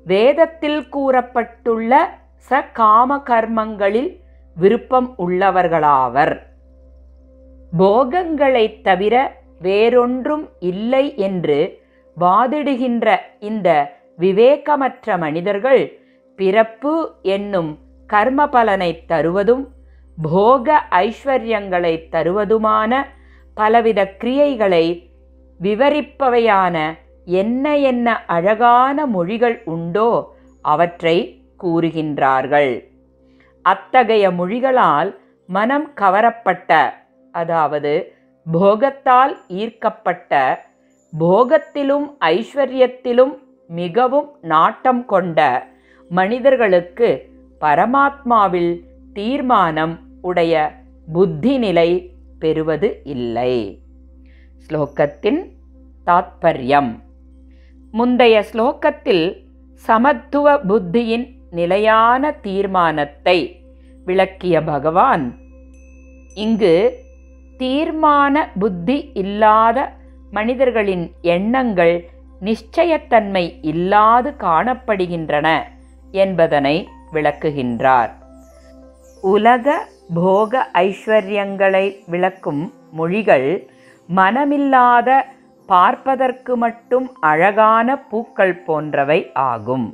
வேதத்தில் 0.05 0.81
கூறப்பட்டுள்ள 0.93 2.05
ச 2.51 2.65
காம 2.73 3.17
கர்மங்களில் 3.17 4.21
விருப்பம் 4.57 5.15
உள்ளவர்களாவர். 5.19 6.39
போகங்களைத் 7.77 8.85
தவிர 8.85 9.37
வேறொன்றும் 9.61 10.49
இல்லை 10.61 11.17
என்று 11.17 11.81
வாதிடுகின்ற 12.21 13.17
இந்த 13.41 13.99
விவேகமற்ற 14.19 15.19
மனிதர்கள் 15.19 15.99
பிறப்பு 16.37 17.15
என்னும் 17.23 17.79
கர்ம 18.07 18.49
பலனைத் 18.49 19.05
தருவதும் 19.09 19.69
போக 20.23 20.83
ஐஸ்வர்யங்களை 20.91 22.09
தருவதுமான 22.13 23.07
பலவித 23.55 24.01
கிரியைகளை 24.21 24.85
விவரிப்பவையான 25.61 26.77
என்ன 27.25 27.77
என்ன 27.79 28.25
அழகான 28.27 29.07
மொழிகள் 29.07 29.63
உண்டோ 29.65 30.35
அவற்றை 30.65 31.17
கூறுகின்றார்கள். 31.63 32.73
அத்தகைய 33.63 34.25
மொழிகளால் 34.31 35.11
மனம் 35.49 35.89
கவரப்பட்ட 35.95 36.71
அதாவது 37.35 37.93
போகத்தால் 38.47 39.35
ஈர்க்கப்பட்ட 39.49 40.33
போகத்திலும் 41.13 42.07
ஐஸ்வர்யத்திலும் 42.21 43.35
மிகவும் 43.71 44.29
நாட்டம் 44.43 45.05
கொண்ட 45.07 45.41
மனிதர்களுக்கு 46.11 47.09
பரமாத்மாவில் 47.61 48.73
தீர்மானம் 49.13 49.95
உடைய 50.21 50.55
புத்தி 51.13 51.59
நிலை 51.59 51.89
பெறுவது 52.43 52.89
இல்லை. 53.15 53.55
ஸ்லோகத்தின் 54.65 55.41
தாத்பரியம். 56.07 56.91
முந்தைய 57.93 58.37
ஸ்லோகத்தில் 58.51 59.27
சமத்துவ 59.89 60.55
புத்தியின் 60.69 61.27
நிலையான 61.51 62.33
தீர்மானத்தை 62.47 63.39
விளக்கிய 64.05 64.57
பகவான் 64.69 65.27
இங்கு 66.45 66.75
தீர்மான 67.59 68.45
புத்தி 68.61 68.97
இல்லாத 69.23 69.79
மனிதர்களின் 70.37 71.05
எண்ணங்கள் 71.35 71.95
நிச்சயத்தன்மை 72.41 73.45
இல்லாது 73.73 74.31
காணப்படுகின்றன 74.45 75.49
என்பதனை 76.23 76.77
விளக்குகின்றார். 77.13 78.13
உலக 79.23 79.67
போக 80.15 80.71
ஐஸ்வர்யங்களை 80.75 81.97
விளக்கும் 82.07 82.73
மொழிகள் 82.91 83.69
மனமில்லாத 84.09 85.11
பார்ப்பதற்கு 85.67 86.57
மட்டும் 86.57 87.07
அழகான 87.21 87.97
பூக்கள் 88.11 88.55
போன்றவை 88.57 89.31
ஆகும். 89.33 89.87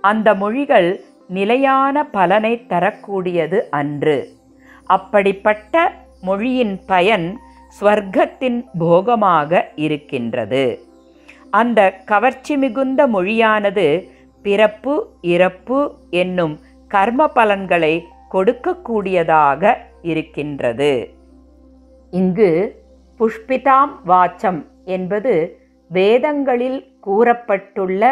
அந்த 0.00 0.34
மொழிகள் 0.34 1.04
நிலையான 1.28 2.04
பலனை 2.04 2.66
தரக்கூடியது 2.66 3.58
அன்று. 3.70 4.28
அப்படிப்பட்ட 4.86 5.92
மொழியின் 6.20 6.80
பயன் 6.86 7.40
ஸ்வர்க்கத்தின் 7.80 8.66
போகமாக 8.78 9.70
இருக்கின்றது. 9.76 10.64
அந்த 11.50 11.80
கவர்ச்சி 12.04 12.56
மிகுந்த 12.56 13.06
மொழியானது 13.06 13.86
பிறப்பு 14.42 14.94
இறப்பு 15.20 15.78
என்னும் 16.10 16.60
கர்ம 16.88 17.26
பலன்களை 17.28 17.94
கொடுக்கக்கூடியதாக 18.34 19.62
இருக்கின்றது. 20.02 20.92
இங்கு 22.12 22.50
புஷ்பிதாம் 23.20 23.92
வாச்சம் 24.06 24.60
என்பது 24.86 25.32
வேதங்களில் 25.90 26.80
கூறப்பட்டுள்ள 27.06 28.02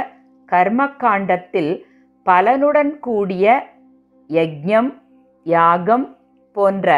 கர்மகாண்டத்தில் 0.49 1.73
பலனுடன் 2.27 2.93
கூடிய 2.99 3.47
யஜ்ஞம் 4.31 4.91
யாகம் 5.47 6.07
போன்ற 6.57 6.89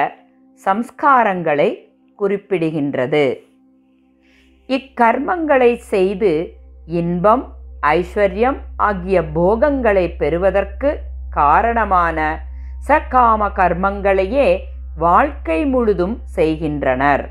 சம்ஸ்காரங்களை 0.62 1.70
குறிப்பிடுகின்றது. 2.18 3.24
இக்கர்மங்களை 4.68 5.70
செய்து 5.92 6.32
இன்பம் 6.98 7.44
ஐஸ்வர்யம் 7.96 8.58
ஆகிய 8.88 9.18
போகங்களை 9.34 10.06
பெறுவதற்கு 10.16 10.90
காரணமான 11.30 12.18
சகாம 12.88 13.50
கர்மங்களையே 13.56 14.58
வாழ்க்கை 14.98 15.66
முழுதும் 15.66 16.20
செய்கின்றனர். 16.24 17.30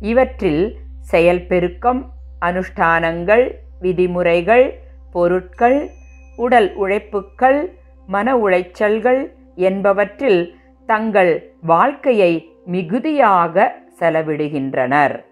இவற்றில் 0.00 0.78
செயல்பெருக்கம் 1.12 2.06
அனுஷ்டானங்கள் 2.40 3.54
விதிமுறைகள் 3.80 4.80
பொருட்கள் 5.12 5.90
உடல் 6.36 6.74
உழைப்புக்கள் 6.74 7.74
மன 8.06 8.36
உளைச்சல்கள் 8.36 9.32
என்பவற்றில் 9.54 10.54
தங்கள் 10.86 11.52
வாழ்க்கையை 11.60 12.48
மிகுதியாக 12.64 13.74
செலவிடுகின்றனர். 13.98 15.24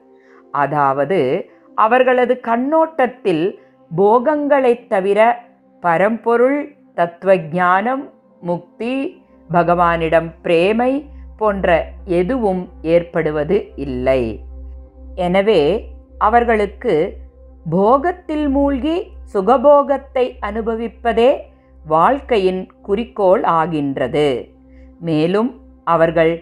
அதாவது 0.53 1.51
அவர்களது 1.75 2.41
கண்ணோட்டத்தில் 2.41 3.59
போகங்களைத் 3.97 4.89
தவிர 4.89 5.43
பரம்பொருள் 5.81 6.75
தத்துவஞானம் 6.97 8.11
முக்தி 8.41 9.27
பகவானிடம் 9.51 10.29
பிரேமை 10.43 10.93
போன்ற 11.37 11.69
எதுவும் 12.21 12.63
ஏற்படுவது 12.95 13.57
இல்லை. 13.85 14.23
எனவே 15.27 15.63
அவர்களுக்கு 16.29 16.95
போகத்தில் 17.77 18.47
மூழ்கி 18.49 18.97
சுகபோகத்தை 19.33 20.25
அனுபவிப்பதே 20.49 21.31
வாழ்க்கையின் 21.85 22.63
குறிக்கோள் 22.87 23.43
ஆகின்றது. 23.59 24.29
மேலும் 25.09 25.51
அவர்கள் 25.95 26.33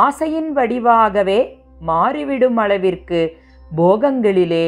ஆசையின் 0.00 0.50
வடிவாகவே 0.52 1.40
மாறிவிடும் 1.90 2.56
அளவிற்கு 2.56 3.20
போகங்களிலே 3.76 4.66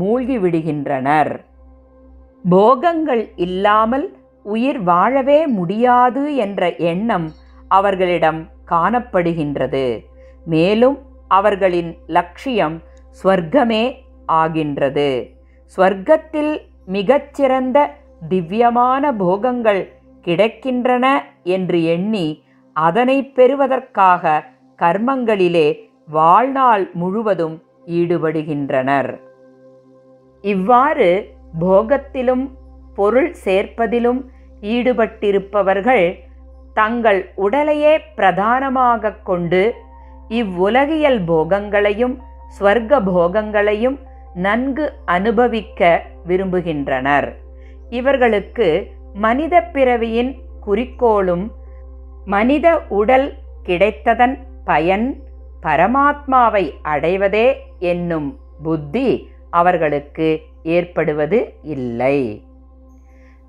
மூழ்கிவிடுகின்றனர் 0.00 1.32
போகங்கள் 2.44 3.22
இல்லாமல் 3.46 4.06
உயிர் 4.42 4.82
வாழவே 4.82 5.46
முடியாது 5.46 6.36
என்ற 6.36 6.76
எண்ணம் 6.76 7.30
அவர்களிடம் 7.68 8.48
காணப்படுகின்றது. 8.70 10.04
மேலும் 10.44 10.98
அவர்களின் 11.28 11.96
லட்சியம் 12.06 12.82
ஸ்வர்க்கமே 13.22 13.84
ஆகின்றது. 14.26 15.30
ஸ்வர்க்கத்தில் 15.76 16.58
மிகச்சிறந்த 16.86 17.78
திவ்யமான 18.28 19.12
போகங்கள் 19.12 19.92
கிடைக்கின்றன 20.24 21.06
என்று 21.42 21.84
எண்ணி 21.84 22.42
அதனை 22.72 23.24
பெறுவதற்காக 23.24 24.44
கர்மங்களிலே 24.78 25.78
வாழ்நாள் 26.06 26.90
முழுவதும் 26.92 27.62
ஈடுபடுகின்றனர். 27.86 29.20
இவ்வாறு 30.40 31.34
போகத்திலும் 31.58 32.50
பொருள் 32.94 33.34
சேர்ப்பதிலும் 33.44 34.20
ஈடுபட்டிருப்பவர்கள் 34.60 36.18
தங்கள் 36.74 37.20
உடலையே 37.34 38.00
பிரதானமாக 38.14 39.12
கொண்டு 39.12 39.74
இவ்வுலகியல் 40.28 41.24
போகங்களையும் 41.24 42.14
ஸ்வர்க்க 42.58 43.00
போகங்களையும் 43.04 43.98
நன்கு 44.34 44.84
அனுபவிக்க 45.04 46.02
விரும்புகின்றனர். 46.26 47.28
இவர்களுக்கு 47.90 48.68
மனித 49.14 49.54
பிறவியின் 49.72 50.32
குறிக்கோளும் 50.60 51.44
மனித 52.24 52.66
உடல் 52.88 53.28
கிடைத்ததன் 53.66 54.36
பயன் 54.64 55.06
பரமாத்மாவை 55.62 56.64
அடைவதே 56.82 57.46
என்னும் 57.78 58.28
புத்தி 58.62 59.08
அவர்களுக்கு 59.50 60.28
ஏற்படுவது 60.62 61.38
இல்லை. 61.62 62.18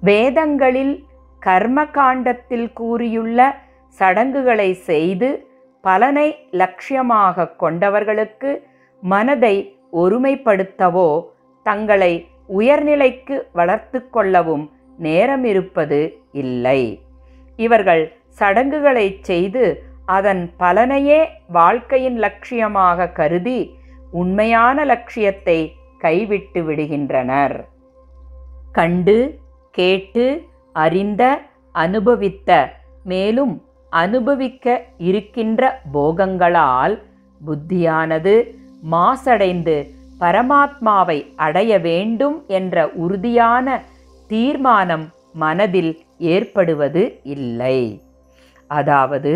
வேதங்களில் 0.03 0.95
கர்ம 1.41 1.79
காண்டத்தில் 1.97 2.67
கூறியுள்ள 2.73 3.39
சடங்குகளை 3.97 4.69
செய்து 4.89 5.29
பலனை 5.83 6.27
லட்சியமாக 6.51 7.51
கொண்டவர்களுக்கு 7.61 8.51
மனதை 9.03 9.55
ஒருமைப்படுத்தவோ 9.93 11.09
தங்களை 11.65 12.13
உயர்நிலைக்கு 12.49 13.35
வளர்த்து 13.51 13.99
கொள்ளவும் 14.09 14.65
நேரமிருப்பது 14.99 15.99
இல்லை. 16.43 16.81
இவர்கள் 17.59 18.03
சடங்குகளை 18.39 19.07
செய்து 19.21 19.63
அதன் 20.15 20.43
பலனையே 20.61 21.19
வாழ்க்கையின் 21.49 22.17
லட்சியமாக 22.23 23.11
கருதி 23.19 23.59
உண்மையான 24.11 24.85
லட்சியத்தை 24.85 25.59
கைவிட்டு 25.97 26.61
விடுகின்றனர். 26.67 27.55
கண்டு 28.71 29.17
கேட்டு 29.73 30.25
அறிந்த 30.73 31.23
அனுபவித்த 31.71 32.49
மேலும் 33.03 33.53
அனுபவிக்க 33.89 34.75
இருக்கின்ற 35.09 35.61
போகங்களால் 35.91 36.95
புத்தியானது 37.41 38.33
மாசடைந்து 38.91 39.75
பரமாத்மாவை 40.19 41.17
அடைய 41.45 41.71
வேண்டும் 41.79 42.37
என்ற 42.47 42.85
உறுதியான 43.03 43.67
தீர்மானம் 44.31 45.05
மனதில் 45.33 45.93
ஏற்படுவது 46.33 47.03
இல்லை. 47.35 47.79
அதாவது 48.67 49.33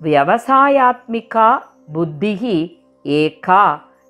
வியவசாயாத்மிகா 0.00 1.48
புத்திகி 1.94 2.58
ஏகா 3.04 3.64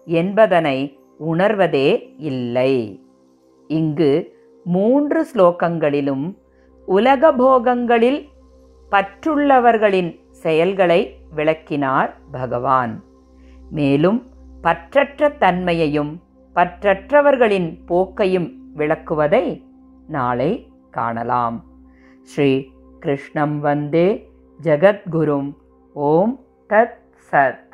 என்பதனை 0.06 0.78
உணர்வதே 1.20 1.88
இல்லை. 2.30 2.74
இங்கு 3.70 4.12
மூன்று 4.64 5.26
ஸ்லோகங்களிலும் 5.35 6.38
உலக 6.87 7.32
போகங்களில் 7.32 8.29
பற்றுள்ளவர்களின் 8.91 10.20
செயல்களை 10.31 11.17
விளக்கினார் 11.35 12.17
பகவான். 12.31 13.03
மேலும் 13.70 14.26
பற்றற்ற 14.62 15.37
தன்மையையும் 15.37 16.23
பற்றற்றவர்களின் 16.55 17.79
போக்கையும் 17.87 18.53
விளக்குவதை 18.76 19.62
நாளை 20.06 20.73
காணலாம். 20.91 21.65
ஸ்ரீ 22.22 22.69
கிருஷ்ணம் 23.01 23.60
வந்தே 23.60 24.31
ஜகத்குரும். 24.63 25.55
ஓம் 25.93 26.44
தத் 26.69 26.98
சத். 27.32 27.71